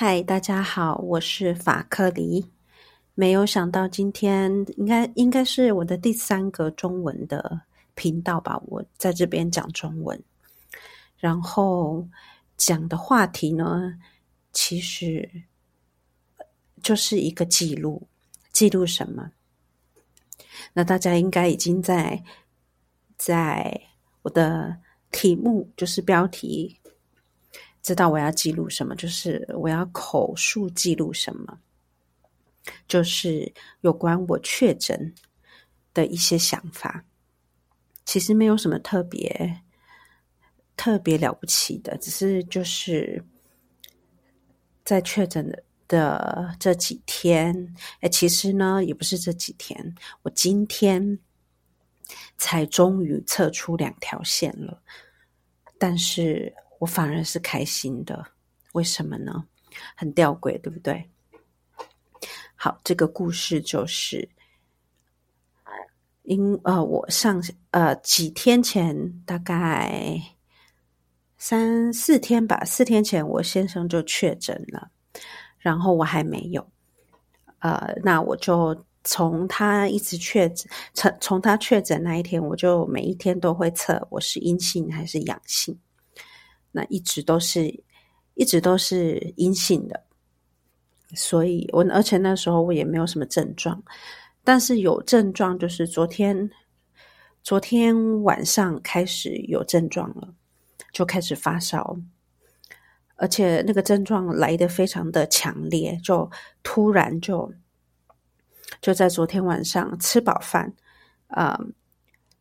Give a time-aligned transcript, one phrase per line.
[0.00, 2.52] 嗨，大家好，我是法克离。
[3.16, 7.62] 没有想到今天应该应该是我的第三个中文的
[7.96, 8.62] 频道吧？
[8.66, 10.22] 我在这边讲中文，
[11.16, 12.06] 然后
[12.56, 13.92] 讲的话题呢，
[14.52, 15.28] 其实
[16.80, 18.06] 就是一个记录，
[18.52, 19.32] 记录什么？
[20.74, 22.22] 那大家应该已经在
[23.16, 23.80] 在
[24.22, 24.76] 我的
[25.10, 26.78] 题目，就是标题。
[27.88, 31.58] 知道我要记录什么，就是我要口述记录什么，
[32.86, 35.14] 就是有关我确诊
[35.94, 37.02] 的一些想法。
[38.04, 39.62] 其实没有什么特别
[40.76, 43.24] 特别了不起的，只是就是
[44.84, 51.18] 在确诊的的这几天，哎，其实呢也不是这几天，我今天
[52.36, 54.78] 才终于测出两条线了，
[55.78, 56.54] 但是。
[56.78, 58.24] 我反而是开心的，
[58.72, 59.44] 为什么呢？
[59.94, 61.08] 很吊诡，对不对？
[62.56, 64.28] 好，这个故事就是，
[66.22, 70.20] 因呃，我上呃几天前，大概
[71.36, 74.90] 三四天吧，四天前我先生就确诊了，
[75.58, 76.66] 然后我还没有，
[77.60, 85.78] 呃，那我就从他一直确诊，从从他确诊那一天，我就每一天都会测我是阴性还是阳性。
[86.70, 87.82] 那一直都是，
[88.34, 90.04] 一直都是阴性的，
[91.14, 93.82] 所以我而且那时候我也没有什么症状，
[94.44, 96.50] 但是有症状就是昨天，
[97.42, 100.34] 昨天晚上开始有症状了，
[100.92, 101.98] 就开始发烧，
[103.16, 106.30] 而且那个症状来的非常的强烈，就
[106.62, 107.52] 突然就
[108.80, 110.72] 就在昨天晚上吃饱饭，
[111.28, 111.66] 啊、呃。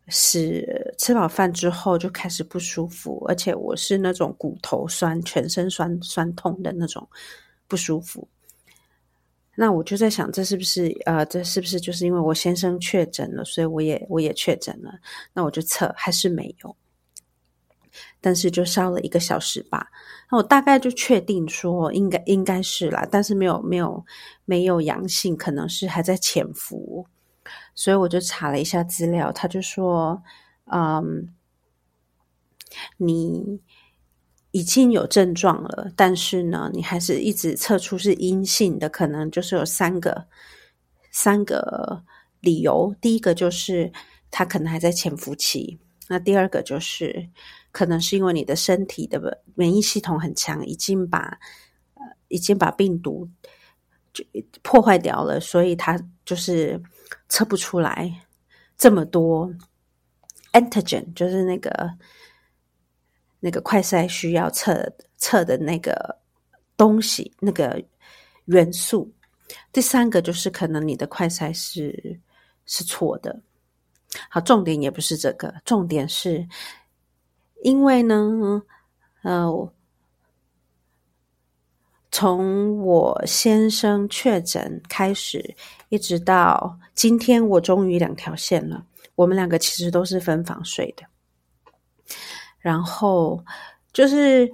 [0.09, 7.07] 是吃饱饭之后就开始不舒服，而且我是那种骨头酸、全身酸酸痛的那种
[7.67, 8.27] 不舒服。
[9.59, 14.93] 那我就在想，这是不是呃，这是不是就是因为我先生确诊了，所以我也我也确诊了？
[15.33, 16.75] 那我就测，还是没有，
[18.21, 19.87] 但是就烧了一个小时吧。
[20.29, 24.05] 那我大概就确定说应该应该是啦，但是没有没有
[24.45, 27.07] 没有阳性，可能是还在潜伏。
[27.75, 30.21] 所以我就查了一下资料，他就说
[30.71, 31.33] ：“嗯，
[32.97, 33.61] 你
[34.51, 40.27] 已经有症状了，但是呢，你还是一直测出是阴性的，可能就是有三个
[41.11, 42.03] 三个
[42.39, 42.95] 理由。
[42.99, 43.91] 第一个就是
[44.31, 47.29] 他可能还在潜伏期，那第二个就是
[47.71, 51.39] 可能是因为你的身体的免疫系统很强，已经把
[51.93, 53.29] 呃已经把病毒
[54.11, 54.25] 就
[54.63, 56.81] 破坏掉了，所以他就是。”
[57.29, 58.27] 测不出来
[58.77, 59.53] 这么多
[60.53, 61.91] antigen，就是那个
[63.39, 66.17] 那个快筛需要测测的那个
[66.75, 67.83] 东西，那个
[68.45, 69.11] 元素。
[69.71, 72.19] 第三个就是可能你的快筛是
[72.65, 73.41] 是错的。
[74.29, 76.47] 好，重点也不是这个，重点是
[77.63, 78.61] 因为呢，
[79.23, 79.73] 呃。
[82.09, 85.55] 从我先生确诊开始，
[85.89, 88.85] 一直到今天，我终于两条线了。
[89.15, 91.03] 我们两个其实都是分房睡的。
[92.59, 93.43] 然后
[93.91, 94.51] 就是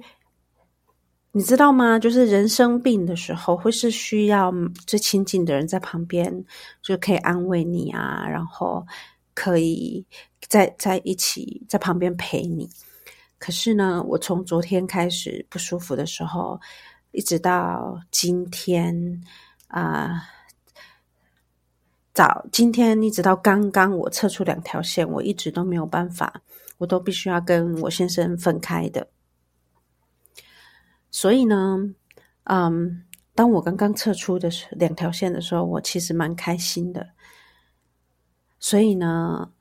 [1.30, 1.98] 你知道吗？
[1.98, 4.52] 就是人生病的时候，会是需要
[4.84, 6.44] 最亲近的人在旁边，
[6.82, 8.84] 就可以安慰你啊，然后
[9.32, 10.04] 可以
[10.48, 12.68] 在在一起在旁边陪你。
[13.38, 16.60] 可是呢，我从昨天开始不舒服的时候。
[17.14, 19.22] 一直到今天
[19.68, 20.24] 啊、
[22.12, 26.42] 早今天一直到刚刚，我测出两条线，我一直都没有办法，
[26.78, 29.08] 我都必须要跟我先生分开的。
[31.10, 31.78] 所以呢，
[32.44, 33.04] 嗯，
[33.34, 37.10] 当我刚刚测出的两条线的时候，我其实蛮开心的。
[38.58, 39.52] 所以呢，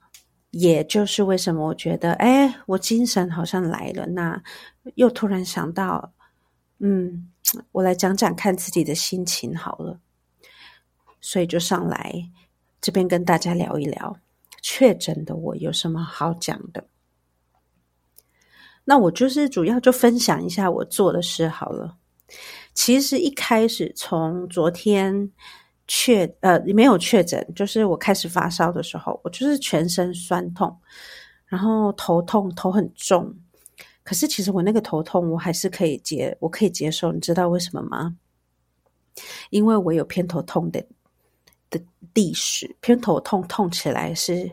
[0.49, 4.41] 也就是为什么我觉得，哎，我精神好像来了，那
[4.95, 6.13] 又突然想到，
[6.79, 7.29] 嗯。
[7.71, 9.99] 我来讲讲看自己的心情好了，
[11.21, 12.29] 所以就上来
[12.81, 14.17] 这边跟大家聊一聊
[14.61, 16.85] 确诊的我有什么好讲的。
[18.85, 21.97] 那我就是主要就分享一下我做的事好了。
[22.73, 25.31] 其实一开始从昨天
[25.87, 30.75] 确呃没有确诊，就是我开始发烧的时候，我就是全身酸痛，
[31.45, 33.33] 然后头痛，头很重。
[34.03, 37.11] 可是其实我那个头痛，我还是可以接，我可以接受。
[37.11, 38.15] 你知道为什么吗？
[39.49, 40.85] 因为我有偏头痛的
[41.69, 41.79] 的
[42.13, 44.51] 历史，偏头痛痛起来是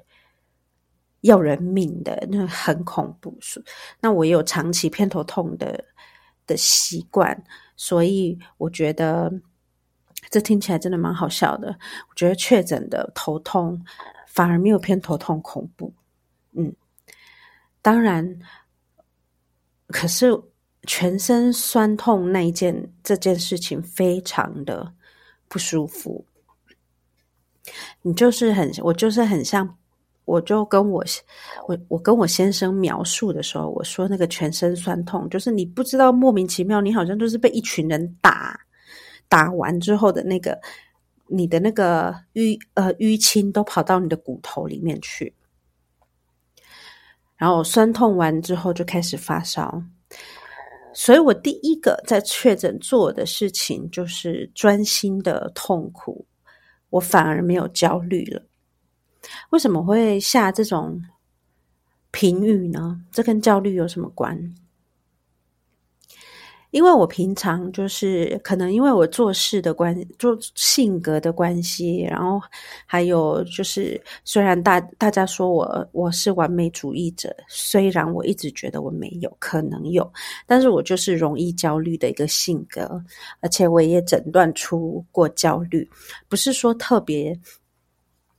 [1.23, 3.37] 要人命的，那很恐怖。
[4.00, 5.85] 那我有长期偏头痛的
[6.47, 7.44] 的习惯，
[7.76, 9.32] 所以我觉得
[10.31, 11.69] 这听起来真的蛮好笑的。
[12.08, 13.82] 我觉得确诊的头痛
[14.26, 15.93] 反而没有偏头痛恐怖。
[16.52, 16.75] 嗯，
[17.82, 18.38] 当然，
[19.93, 20.31] 可是
[20.87, 24.93] 全身酸痛那一件这件事情非常的
[25.49, 26.25] 不舒服。
[28.03, 29.77] 你就是很，我就是很像。
[30.27, 31.05] 我就跟我
[31.67, 38.57] 我我跟我先生描述的时候，我说那个全身酸痛，就是你不知道莫名其妙，你好像就是被一群人打
[39.29, 40.57] 打完之后的那个
[41.27, 45.35] 你的那个淤呃淤青都跑到你的骨头里面去，
[47.41, 49.83] 然后酸痛完之后就开始发烧，
[50.93, 56.27] 所以我第一个在确诊做的事情就是专心的痛苦，
[56.91, 58.43] 我反而没有焦虑了。
[59.49, 61.03] 为什么会下这种
[62.11, 63.01] 评语呢？
[63.11, 64.55] 这跟焦虑有什么关？
[66.71, 72.41] 因为我平常就是可能因为我做事的关，做性格的关系，然后
[72.87, 80.11] 还有就是，虽然大大家说我我是完美主义者，虽然我一直觉得我没有可能有，
[80.47, 83.03] 但是我就是容易焦虑的一个性格，
[83.41, 85.89] 而且我也诊断出过焦虑，
[86.29, 87.39] 不是说特别。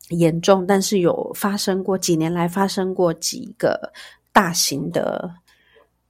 [0.10, 3.94] 严重，但是有发生过，几年来发生过几个
[4.34, 5.34] 大型的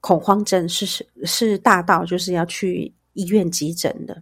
[0.01, 4.21] 恐慌症，是是是大到就是要去医院急诊的。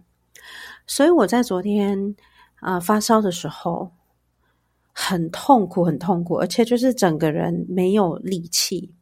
[0.86, 2.14] 所以我在昨天
[2.60, 3.90] 啊、发烧的时候
[4.92, 8.94] 很痛苦，很痛苦，而且就是整个人没有力气。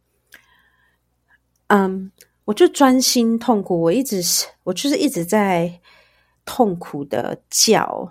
[1.66, 2.10] 嗯，
[2.44, 5.80] 我就专心痛苦，我一直是我就是一直在
[6.44, 8.10] 痛苦的叫。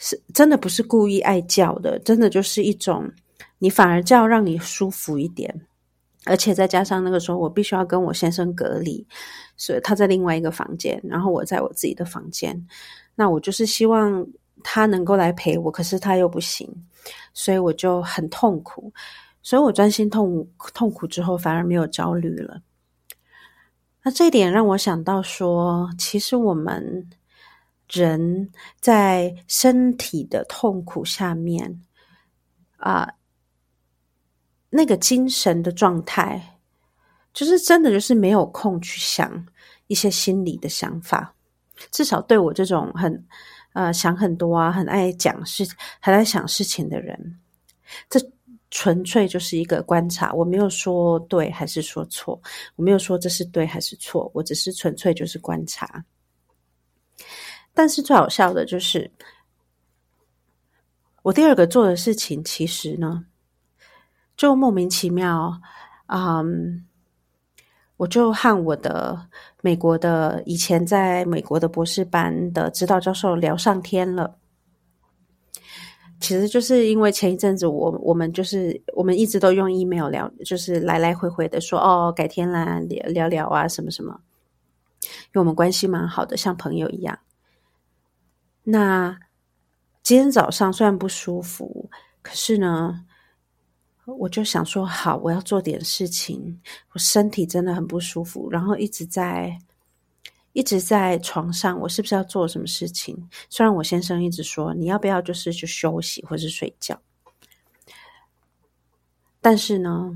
[0.00, 3.10] 是真的不是故意爱叫的，真的就是一种
[3.58, 5.66] 你反而叫让你舒服一点，
[6.28, 9.06] 而且再加上那个时候我必须要跟我先生隔离，
[9.56, 12.66] 所以他在另外一个房间，然后我在我自己的房间，
[13.14, 14.26] 那我就是希望
[14.62, 16.68] 他能够来陪我，可是他又不行，
[17.34, 18.92] 所以我就很痛苦，
[19.42, 22.60] 所以我专心痛痛苦之后反而没有焦虑了。
[24.04, 27.08] 那这一点让我想到说，其实我们。
[27.90, 28.50] 人
[28.82, 31.80] 在身体的痛苦下面，
[32.76, 33.08] 啊、
[34.70, 36.58] 那个精神的状态，
[37.32, 39.46] 就是真的就是没有空去想
[39.86, 41.34] 一些心理的想法。
[41.90, 43.26] 至少对我这种很
[43.72, 45.64] 呃想很多啊，很爱讲事、
[46.00, 47.38] 很爱想事情的人，
[48.10, 48.20] 这
[48.70, 50.32] 纯粹就是一个观察。
[50.32, 52.40] 我没有说对还是说错，
[52.76, 56.04] 我没有说这是对还是错，我只是纯粹就是观察。
[57.72, 59.10] 但是最好笑的就是，
[61.22, 63.24] 我第二个做的事情，其实呢，
[64.38, 65.60] 就莫名其妙，
[66.06, 66.86] 嗯，
[67.96, 69.28] 我就和我的
[69.60, 74.38] 美国的以前在美国的博士班的指导教授聊上天了。
[76.20, 84.20] 其实就是因为前一阵子我我们就是我们一直都用 email 聊，就是来来回回的说哦，改天啦，聊聊聊啊，什么什么，
[85.02, 87.18] 因为我们关系蛮好的，像朋友一样。
[88.62, 89.18] 那
[90.04, 91.90] 今天早上虽然不舒服，
[92.22, 93.04] 可是呢，
[94.14, 96.60] 我就想说好，我要做点事情。
[96.92, 99.56] 我身体真的很不舒服，然后一直在
[100.52, 103.16] 一直在床上，我是不是要做什么事情？
[103.48, 107.00] 虽然我先生一直说你要不要就是去休息或是睡觉，
[109.40, 110.10] 但是呢，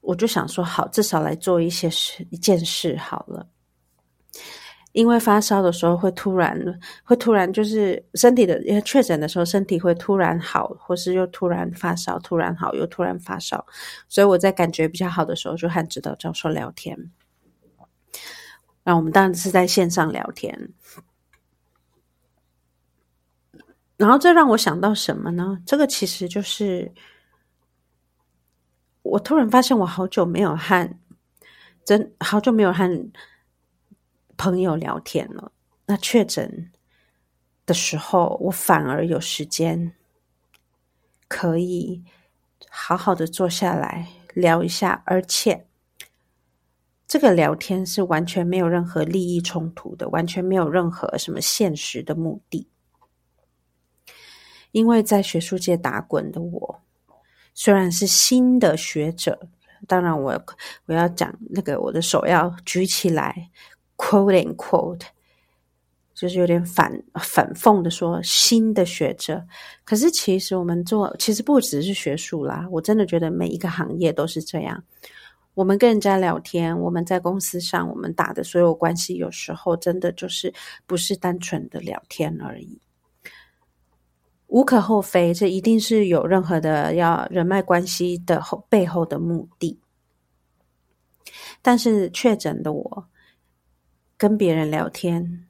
[0.00, 3.46] 我就想说好，至少来做一些事，一件事好了。
[4.96, 6.58] 因为发烧的时候会突然
[7.04, 13.66] 会突然就是身体的，因为确诊的时候身体会突然好，或是又突然发烧，突然好又突然发烧，
[14.08, 17.10] 所以我在感觉比较好的时候就和指导教授聊天。
[18.84, 20.70] 那我们当然是在线上聊天，
[23.98, 25.60] 然后这让我想到什么呢？
[25.66, 26.90] 这个其实就是
[29.02, 30.90] 我突然发现我好久没有和
[31.84, 32.90] 真好久没有和。
[34.36, 35.52] 朋友聊天了，
[35.86, 36.70] 那确诊
[37.64, 39.94] 的时候，我反而有时间
[41.28, 42.04] 可以
[42.68, 45.66] 好好的坐下来聊一下，而且
[47.06, 52.68] 这个聊天是完全没有任何利益冲突的，完全没有任何什么现实的目的。
[54.72, 56.82] 因为在学术界打滚的我，
[57.54, 59.48] 虽然是新的学者，
[59.86, 60.44] 当然我
[60.84, 63.50] 我要讲那个我的手要举起来。
[63.96, 65.02] Quote and quote，
[66.14, 69.46] 就是有点反反讽的说新的学者，
[69.84, 74.82] 可是其实我们做其实不只是学术啦，我真的觉得每一个行业都是这样。
[75.54, 80.52] 我们跟人家聊天，我们在公司上，我们打的所有关系，有时候真的就是
[80.86, 82.78] 不是单纯的聊天而已。
[84.48, 89.80] 无可厚非，这一定是有任何的要人脉关系的后背后的目的。
[91.62, 93.08] 但是确诊的我
[94.16, 95.46] 跟别人聊天，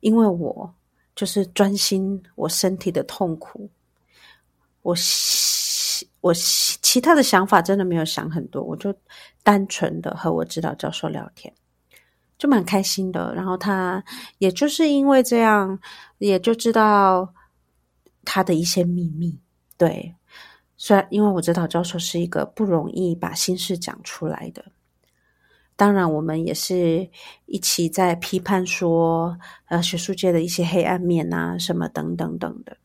[0.00, 0.74] 因为我
[1.14, 3.68] 就是专心我身体的痛苦，
[4.82, 4.94] 我
[6.20, 8.94] 我其他的想法真的没有想很多，我就
[9.42, 11.52] 单纯的和我指导教授聊天，
[12.38, 13.34] 就蛮开心的。
[13.34, 14.04] 然后他
[14.38, 15.78] 也就是因为这样，
[16.18, 17.34] 也就知道。
[18.24, 19.36] 他的一些秘密，
[19.76, 20.14] 对，
[20.76, 24.64] 虽然因为我知道教授是一个不容易把心事讲出来的，
[25.76, 27.10] 当然我们也是
[27.46, 32.76] 一起在批判说，呃，学术界的一些黑暗面啊，什么等等等的。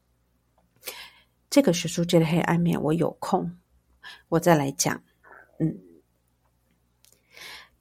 [1.49, 3.57] 这个学术界的黑暗面，我有空
[4.29, 5.01] 我再来讲。
[5.59, 5.77] 嗯，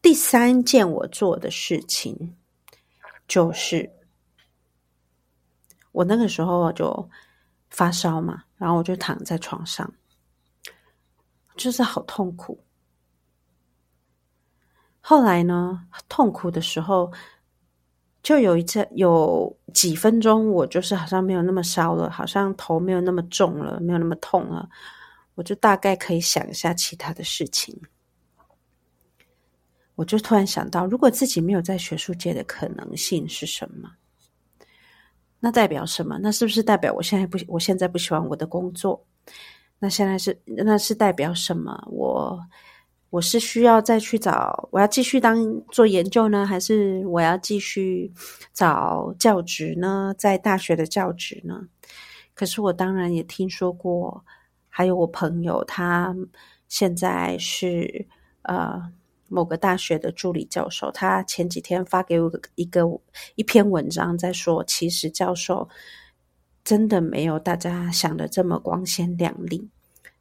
[0.00, 2.36] 第三件我做的事情
[3.28, 3.90] 就是，
[5.92, 7.08] 我那个时候就。
[7.68, 9.92] 发烧嘛，然后我就躺在床上，
[11.56, 12.58] 就是好痛苦。
[15.08, 17.12] 后来呢，痛苦的时候，
[18.24, 24.68] 就有一次有几分钟，我就是好像没有那么烧了，好像头没有那么重了，没有那么痛了，
[25.36, 27.80] 我就大概可以想一下其他的事情。
[29.94, 33.88] 我就突然想到，如果自己没有在学术界的可能性是什么？
[35.38, 36.18] 那代表什么？
[36.20, 37.38] 那是不是代表我现在不？
[37.46, 39.06] 我现在不喜欢我的工作？
[39.78, 40.36] 那现在是？
[40.46, 41.80] 那是代表什么？
[41.92, 42.44] 我
[43.16, 44.68] 我是需要再去找？
[44.72, 48.12] 我要继续当做研究呢，还是我要继续
[48.52, 50.14] 找教职呢？
[50.18, 51.68] 在大学的教职呢？
[52.34, 54.24] 可是我当然也听说过，
[54.68, 56.14] 还有我朋友，他
[56.68, 58.06] 现在是
[58.42, 58.92] 呃。
[59.28, 62.82] 某个大学的助理教授，他前几天发给我一个
[63.34, 65.68] 一篇文章，在说，其实教授
[66.62, 69.68] 真的没有大家想的这么光鲜亮丽，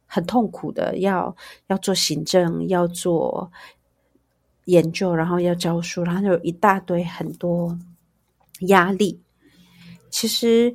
[0.06, 1.34] 很痛苦的，要
[1.66, 3.50] 要做行政，要做
[4.64, 7.78] 研究，然后要教书，然后有一大堆很多
[8.68, 9.20] 压力。
[10.08, 10.74] 其实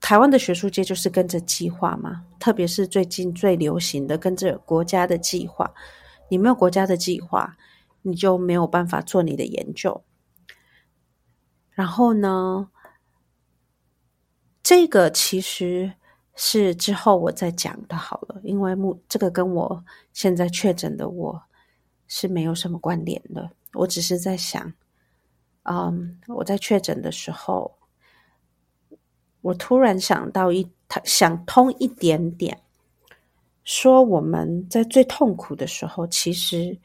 [0.00, 5.72] 台湾的学术界就是跟着计划嘛，特别是最近最流行的跟着国家的计划。
[6.28, 7.56] 你没有国家的计划，
[8.02, 10.02] 你就没有办法做你的研究。
[11.70, 12.68] 然后呢，
[14.62, 15.92] 这个其实
[16.36, 21.42] 是之后我再讲的，好了，因为目这个跟我现在确诊的我
[22.08, 23.50] 是没有什么关联的。
[23.72, 24.72] 我只是在想，
[25.62, 27.76] 嗯，我在确诊的时候，
[29.40, 30.68] 我突然想到一，
[31.04, 32.60] 想通一点点。
[33.64, 36.78] 说我们在最痛苦的时候，其实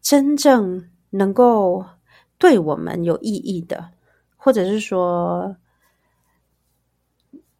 [0.00, 1.84] 真正能够
[2.38, 3.90] 对我们有意义的，
[4.36, 5.56] 或者是说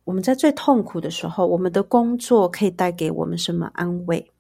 [0.09, 4.33] 我们在最痛苦的时候，我们的工作可以带给我们什么安慰？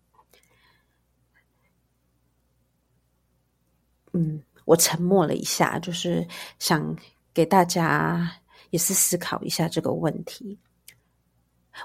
[4.15, 6.27] 嗯，我沉默了一下，就是
[6.59, 6.97] 想
[7.35, 8.33] 给大家
[8.71, 10.59] 也是思考一下这个问题。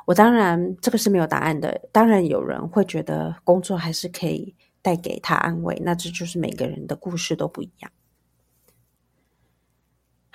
[0.05, 1.77] 我当然，这个是没有答案的。
[1.91, 7.91] 当然，有人会觉得工作还是可以带给他安慰，那这就是每个人的故事都不一样。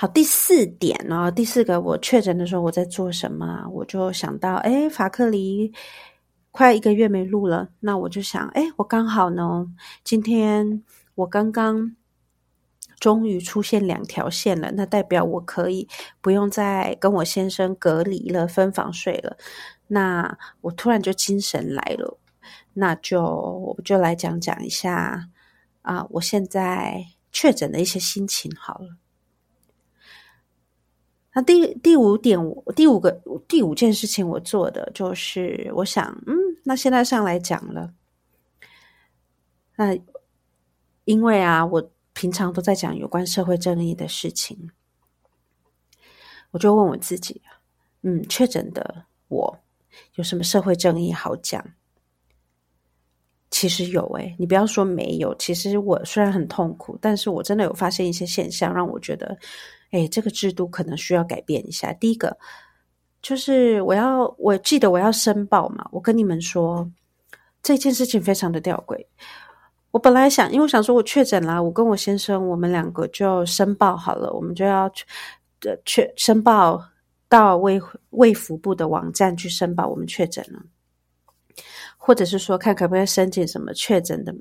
[0.00, 3.68] 好，第四点呢，第四个，我确诊的时候我在做什么？
[3.72, 5.72] 我就想到，哎，法克离
[6.52, 9.66] 快一个月没录了，那我就想，哎，我刚好呢，
[10.04, 10.84] 今天
[11.16, 11.96] 我刚刚。
[13.00, 15.88] 终于出现两条线了，那代表我可以
[16.20, 19.36] 不用再跟我先生隔离了，分房睡了。
[19.86, 22.18] 那我突然就精神来了，
[22.74, 25.28] 那就我就来讲讲一下
[25.82, 28.96] 啊，我现在确诊的一些心情好了。
[31.38, 32.36] 那第第五点，
[32.74, 37.94] 第五个第五件事情我做的就是，我想，嗯，那现在上来讲了，
[39.76, 39.96] 那
[41.04, 41.90] 因为啊，我。
[42.14, 44.70] 平常都在讲有关社会正义的事情，
[46.50, 47.40] 我就问我自己：
[48.02, 49.60] 嗯，确诊的我
[50.16, 51.64] 有什么社会正义好讲？
[53.52, 55.32] 其实有诶，你不要说没有。
[55.36, 59.38] 其实我虽然很痛苦，但是我真的有发现一些现象，让我觉得，
[59.90, 61.92] 诶，这个制度可能需要改变一下。
[61.94, 62.36] 第一个
[63.22, 66.90] 就是我要，我记得我要申报嘛，我跟你们说
[67.62, 69.06] 这件事情非常的吊诡。
[69.90, 75.06] 我本来想，因为我想说，我确诊了，我跟我先生，我们两个就申报好了，我们就要去
[75.84, 76.80] 确申报
[77.28, 77.80] 到卫
[78.10, 80.62] 卫福部的网站去申报，我们确诊了。
[81.96, 84.32] 或者是说看可不可以申请什么确诊的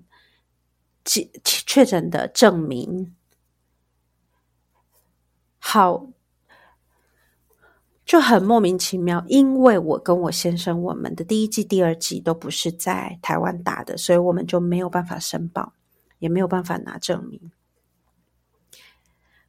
[1.04, 3.16] 确确诊的证明。
[5.70, 6.08] 好，
[8.06, 15.74] 就很莫名其妙，因为我跟我先生，我们的第一季、第二季都不是在台湾打的，所以我们就没有办法申报，
[16.20, 17.52] 也没有办法拿证明。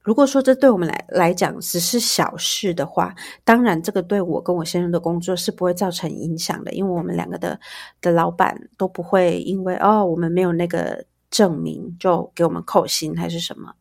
[0.03, 7.61] 如果说这对我们来来讲只是小事的话，当然这个对我跟我先生的工作是不会造成影响的，因为我们两个的
[8.01, 13.73] 的老板都不会因为哦我们没有那个证明就给我们扣薪还是什么。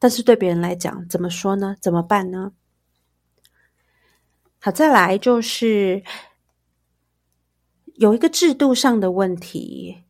[0.00, 1.76] 但是对别人来讲，怎么说呢？
[1.80, 2.52] 怎么办呢？
[4.60, 6.04] 好，再来就是
[7.94, 10.04] 有一个制度上的问题，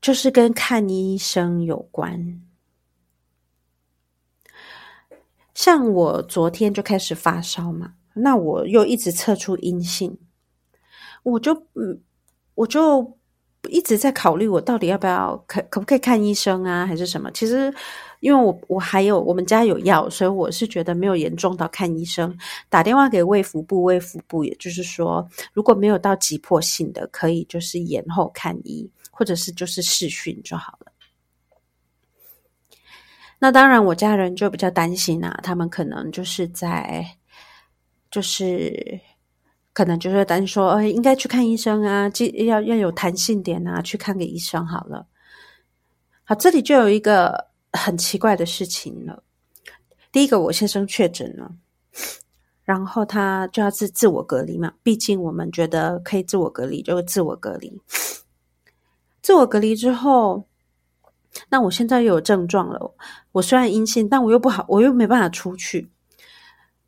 [0.00, 2.42] 就是跟看医生有关。
[5.54, 10.18] 像我昨天就开始发烧嘛，那我又一直测出阴性，
[11.22, 12.02] 我就嗯，
[12.54, 13.17] 我就。
[13.68, 17.30] 一直在考虑我到底要不要可可不可以看医生啊，还是什么？
[17.32, 17.72] 其实，
[18.20, 22.36] 因为我我还有我们家有药，所以我是觉得没有严重到看医生。
[22.68, 30.92] 打电话给卫福部，卫福部也就是说，如果没有到急迫性的，可以就是延后看医，或者是就是视讯就好了。
[33.38, 37.06] 那当然，我家人就比较担心啊，他们可能就是在
[38.10, 39.00] 就是。
[39.78, 42.10] 可能就是担心说，哎，应该去看医生啊，
[42.44, 45.06] 要要有弹性点啊，去看个医生好了。
[46.24, 49.22] 好，这里就有一个很奇怪的事情了。
[50.10, 51.48] 第一个，我先生确诊了，
[52.64, 54.72] 然后他就要自自我隔离嘛。
[54.82, 57.80] 毕竟我们觉得可以自我隔离，就自我隔离。
[59.22, 60.44] 自我隔离之后，
[61.48, 62.94] 那我现在又有症状了。
[63.30, 65.88] 我虽然阴性，但我又不好，我又没办法出去。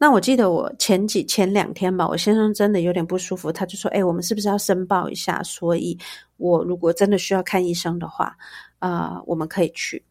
[0.02, 5.42] 那我记得我前几前两天吧，我先生真的有点不舒服，他就说：“哎，我们是不是要申报一下？
[5.42, 5.99] 所以，
[6.38, 8.35] 我如果真的需要看医生的话，
[8.78, 10.02] 啊、我们可以去。”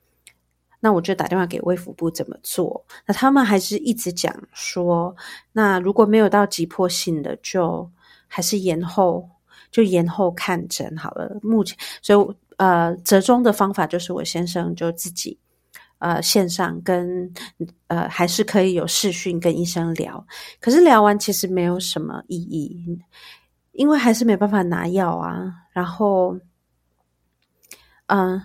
[0.80, 2.86] 那我就打电话给卫福部怎么做。
[3.08, 5.16] 那他们还是一直讲说，
[5.52, 7.90] 那如果没有到急迫性的，就
[8.28, 9.28] 还是延后，
[9.72, 11.36] 就延后看诊好了。
[11.42, 15.36] 目前，所以呃，折中的方法就是我先生就自己。
[16.00, 17.32] 呃，线上跟
[17.88, 20.26] 呃还是可以有视讯跟医生聊，
[20.62, 22.98] 可是聊完其实没有什么意义，
[23.74, 25.54] 因为还是没办法拿药啊。
[25.74, 26.38] 然后，
[28.08, 28.42] 嗯、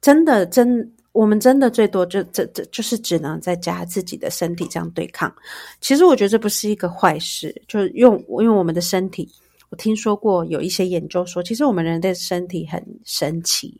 [0.00, 5.34] 真的真，我们真的最多就这这就是只能在家自己的身体这样对抗。
[5.82, 9.30] 其实我觉得这不是一个坏事，就是用用我们的身体，
[9.68, 13.78] 我听说过有一些研究说，其实我们人的身体很神奇，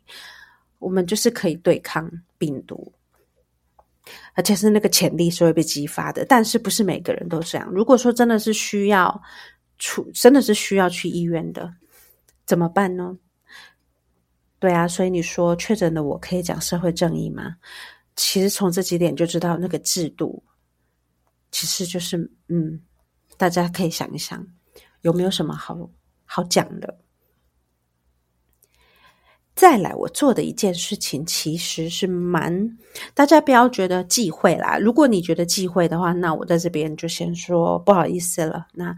[0.77, 2.91] 我们就是可以对抗病毒。
[4.33, 7.69] 而且是那个潜力是会被激发的，但是不是每个人都这样。
[7.71, 9.21] 如果说真的是需要
[9.77, 11.73] 出，真的是需要去医院的，
[12.45, 13.17] 怎么办呢？
[14.59, 17.55] 对啊，所以你说确诊的我可以讲社会正义吗？
[18.15, 20.43] 其实从这几点就知道那个制度，
[21.51, 22.17] 其实就是
[22.47, 22.81] 嗯，
[23.37, 24.43] 大家可以想一想，
[25.01, 25.77] 有没有什么好
[26.25, 26.97] 好讲的。
[29.57, 32.77] 再来，我做的一件事情其实是蛮，
[33.15, 34.77] 大家不要觉得忌讳啦。
[34.77, 38.67] 如果你觉得忌讳的话，那我在这边就先说不好意思了。
[38.73, 38.95] 那，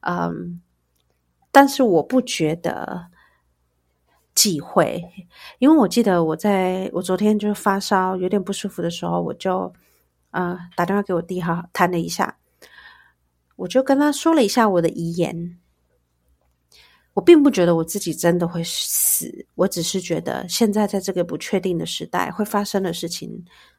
[0.00, 0.60] 嗯，
[1.50, 3.06] 但是我不觉得
[4.34, 5.02] 忌讳，
[5.58, 9.72] 因为我记得我在我昨天就发烧有点不舒服的时候，我就
[10.32, 12.36] 呃打电话给我弟哈谈了一下，
[13.56, 15.56] 我就跟他说了一下我的遗言。
[17.14, 23.30] 我并不觉得我自己真的会死，我只是觉得现在在这个不确定的时代，会发生的事情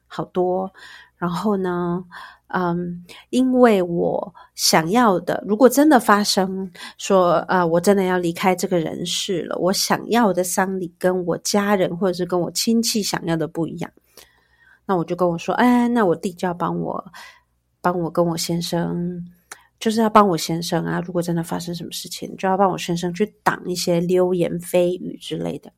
[0.06, 0.72] 好多。
[1.18, 2.04] 然后呢，
[2.48, 13.90] 嗯，因为我想要的，如果真的发生，说呃，我真的要离开这个人世了，我想要的丧礼跟我家人或者是跟我亲戚想要的不一样，
[14.86, 17.04] 那我就跟我说，哎，那我弟就要帮我，
[17.80, 19.26] 帮我跟我先生。
[19.84, 21.02] 就是要帮我先生啊！
[21.02, 25.74] 如果真的发生什么事情，就要帮我先生去挡一些流言蜚语之类的。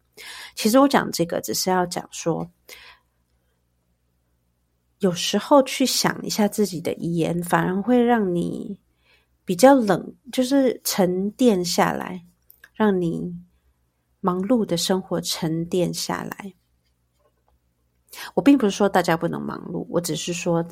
[0.53, 2.47] 其实我讲这个，只是要讲说，
[4.99, 8.79] 有时候去想一下自己的遗言，反而会让你
[9.43, 12.23] 比较冷，就是沉淀下来，
[12.75, 13.35] 让你
[14.19, 16.53] 忙碌的生活沉淀下来。
[18.35, 20.63] 我并不是说大家不能忙碌，我只是说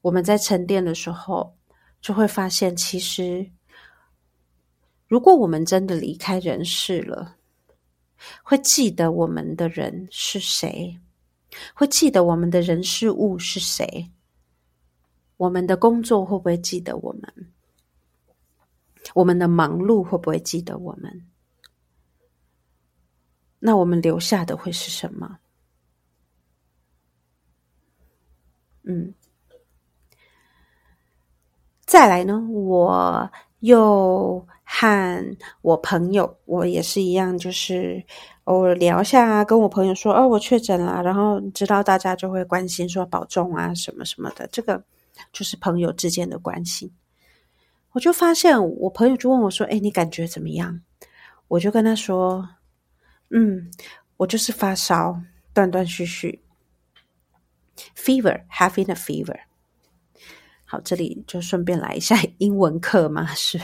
[0.00, 1.56] 我们在沉淀的时候。
[2.02, 3.50] 就会发现，其实
[5.06, 7.36] 如果我们真的离开人世了，
[8.42, 10.98] 会记得我们的人是谁？
[11.74, 14.10] 会记得我们的人事物是谁？
[15.36, 17.52] 我们的工作会不会记得我们？
[19.14, 21.28] 我们的忙碌会不会记得我们？
[23.58, 25.38] 那我们留下的会是什么？
[28.84, 29.14] 嗯，
[31.92, 38.02] 再来呢，我又和我朋友，我也是一样，就是
[38.44, 44.82] 偶尔聊一下，跟我朋友说，哦，我确诊了，然后知道大家就会关心说保重啊，什么什么的，这个
[45.34, 46.90] 就是朋友之间的关系。
[47.90, 50.80] 我就发现，我朋友就问我说，哎，你感觉怎么样？
[51.46, 52.48] 我就跟他说，
[53.28, 53.70] 嗯，
[54.16, 55.20] 我就是发烧，
[55.52, 56.40] 断断续续。
[57.94, 59.40] Fever, having a fever。
[60.72, 63.60] 好，这里就顺便来一下 英文课嘛，是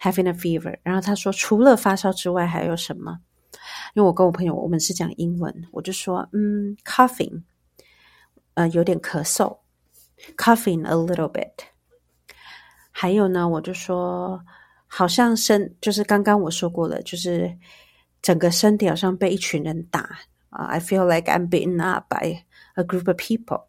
[0.00, 0.78] having a fever。
[0.82, 3.18] 然后他说，除了发烧之外还有什么？
[3.92, 7.42] 因为我跟我朋友我们是讲英文，我就说，嗯，coughing，
[8.54, 9.58] 呃，有点咳嗽
[10.38, 11.52] ，coughing a little bit。
[12.90, 14.42] 还有呢，我就说，
[14.86, 17.54] 好像身，就是刚刚我说过了，就是
[18.22, 20.18] 整个身体好像被一群人打
[20.48, 22.42] 啊，I feel like I'm beaten up by
[22.76, 23.64] A group of people，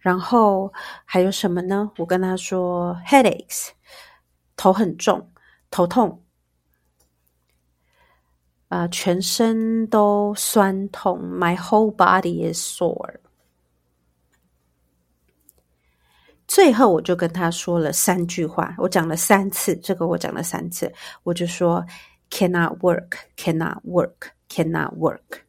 [0.00, 0.72] 然后
[1.04, 1.90] 还有什么呢？
[1.98, 3.68] 我跟他说，headaches，
[4.56, 5.30] 头很重，
[5.70, 6.24] 头痛，
[8.68, 13.16] 啊、呃，全身都酸痛，My whole body is sore。
[16.48, 21.84] 最后我就跟他说了三句话，我讲了三次，这个我讲了三次，我就说
[22.30, 25.42] ，cannot work，cannot work，cannot work。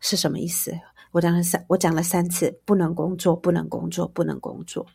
[0.00, 0.78] 是什么意思？
[1.12, 4.86] 我讲了三，我讲了三次，不能工作，不能工作，不能工作。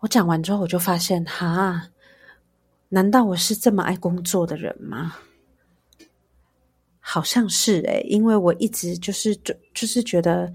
[0.00, 1.90] 我讲完之后，我就发现，哈，
[2.88, 5.16] 难道我是这么爱工作的人吗？
[6.98, 10.52] 好像是诶，因为我一直就是就就是觉得，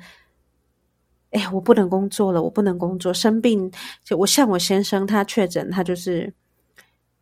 [1.31, 3.71] 哎，我不能工作了，我不能工作，生病
[4.03, 6.33] 就我像我先生，他确诊，他就是。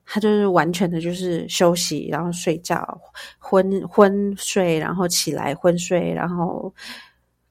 [0.10, 2.98] 他就是完全的，就是休息，然后睡觉，
[3.38, 6.74] 昏昏睡，然后起来昏睡，然后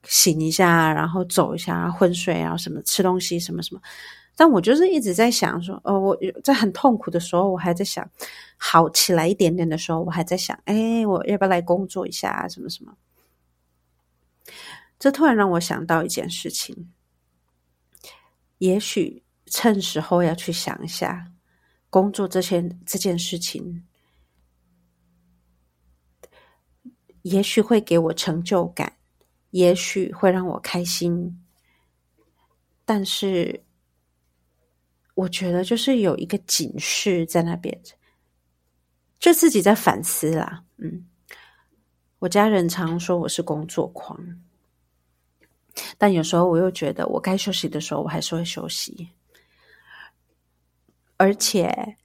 [0.05, 3.81] 醒一下，然后走一下，昏睡，然后什么吃东西，什么什么。
[4.35, 8.09] 但我就是一直在想说，哦，我在很痛苦的时候，我还在想，
[8.57, 12.91] 好起来一点点的时候，我还在想，哎，我要不要来工作一下，什么什么。
[14.97, 16.91] 这突然让我想到一件事情，
[18.57, 21.27] 也许趁时候要去想一下。
[21.89, 23.83] 工作这些这件事情，
[27.21, 28.91] 也许会给我成就感，
[29.51, 31.43] 也许会让我开心，
[32.85, 33.63] 但是
[35.15, 37.79] 我觉得就是有一个警示在那边，
[39.19, 40.63] 就自己在反思啦。
[40.77, 41.07] 嗯，
[42.19, 44.19] 我家人常说我是工作狂，
[45.97, 49.09] 但有时候我又觉得我该休息的时候，我还是会休息。
[51.19, 51.97] 而且，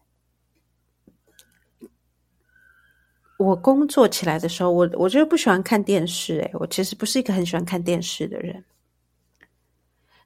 [3.37, 6.39] 我工作起来的时候，我我就不喜欢看电视。
[6.39, 8.65] 诶，我其实不是一个很喜欢看电视的人。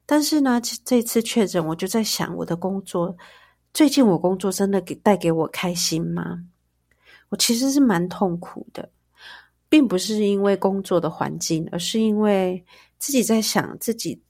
[0.06, 3.16] 但是呢，这次确诊，我就在想，我的工作
[3.74, 6.44] 最近，我工作真的给带给我开心吗？
[7.30, 8.88] 我其实是蛮痛苦的，
[9.68, 12.64] 并不是因为工作的环境，而是因为
[12.98, 14.22] 自己在想自己。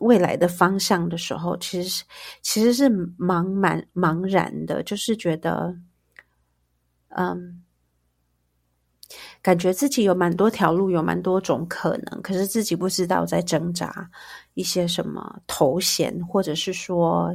[0.00, 2.04] 未来的方向的时候，其实是
[2.42, 5.76] 其实是茫茫茫然的，就是觉得，
[7.08, 7.62] 嗯，
[9.42, 14.10] 感觉自己有蛮多条路，有蛮多种可能，可是自己不知道在挣扎
[14.54, 17.32] 一些什么头衔，或者是说，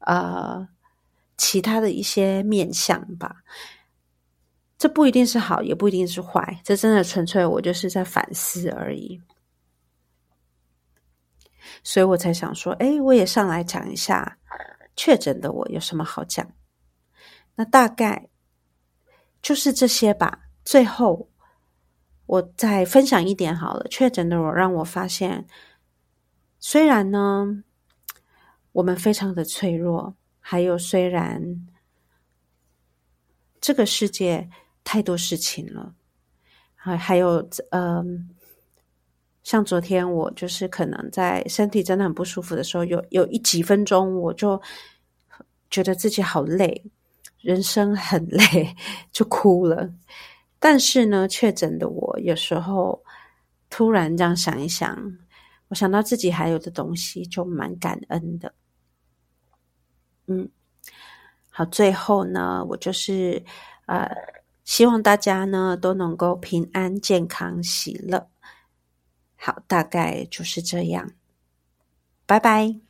[0.00, 0.66] 呃，
[1.36, 3.36] 其他的一些面向吧。
[4.78, 9.18] 这不一定是好，也不一定是坏，这真的纯粹我就是在反思而已。
[11.86, 14.38] 所以我才想说，哎，我也上来讲一下
[14.96, 16.44] 确诊的我有什么好讲。
[17.54, 18.28] 那大概
[19.40, 20.48] 就是这些吧。
[20.64, 21.30] 最后，
[22.26, 23.86] 我再分享一点好了。
[23.88, 25.46] 确诊的我让我发现，
[26.58, 27.62] 虽然呢，
[28.72, 31.68] 我们非常的脆弱，还有虽然
[33.60, 34.50] 这个世界
[34.82, 35.94] 太多事情了，
[36.74, 38.28] 还还有嗯。
[39.46, 44.60] 像昨天我就是可能在身体真的很不舒服的时候，有有一几分钟我就
[45.70, 46.90] 觉得自己好累，
[47.42, 48.74] 人生很累，
[49.12, 49.88] 就哭了。
[50.58, 53.04] 但是呢，确诊的我有时候
[53.70, 55.16] 突然这样想一想，
[55.68, 58.52] 我想到自己还有的东西，就蛮感恩的。
[60.26, 60.48] 嗯，
[61.50, 63.44] 好，最后呢，我就是
[63.86, 64.10] 呃，
[64.64, 68.28] 希望大家呢都能够平安、健康、喜乐。
[69.36, 71.12] 好，大概就是这样。
[72.26, 72.85] 拜拜。